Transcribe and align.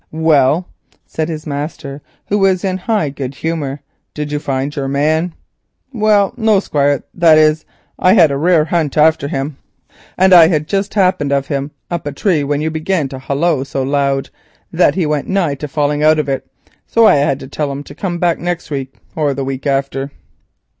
"Well!" 0.13 0.67
said 1.05 1.29
his 1.29 1.45
master, 1.45 2.01
who 2.25 2.39
was 2.39 2.63
in 2.63 2.79
high 2.79 3.09
good 3.11 3.35
humour, 3.35 3.81
"did 4.15 4.31
you 4.31 4.39
find 4.39 4.75
your 4.75 4.87
man?" 4.87 5.35
"Well 5.93 6.33
no, 6.37 6.59
Squire—that 6.59 7.37
is, 7.37 7.65
I 7.99 8.13
had 8.13 8.31
a 8.31 8.35
rare 8.37 8.65
hunt 8.65 8.97
after 8.97 9.27
him, 9.27 9.57
and 10.17 10.33
I 10.33 10.47
had 10.47 10.67
just 10.67 10.95
happened 10.95 11.31
of 11.31 11.49
him 11.49 11.69
up 11.91 12.07
a 12.07 12.11
tree 12.11 12.43
when 12.43 12.61
you 12.61 12.71
began 12.71 13.09
to 13.09 13.19
halloa 13.19 13.63
so 13.63 13.83
loud, 13.83 14.31
that 14.73 14.95
he 14.95 15.05
went 15.05 15.27
nigh 15.27 15.53
to 15.53 15.67
falling 15.67 16.01
out 16.01 16.17
of 16.17 16.27
it, 16.27 16.49
so 16.87 17.05
I 17.05 17.17
had 17.17 17.39
to 17.41 17.47
tell 17.47 17.71
him 17.71 17.83
to 17.83 17.93
come 17.93 18.17
back 18.17 18.39
next 18.39 18.71
week, 18.71 18.95
or 19.15 19.35
the 19.35 19.45
week 19.45 19.67
after." 19.67 20.09